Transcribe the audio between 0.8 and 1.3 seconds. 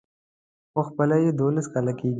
خپله يې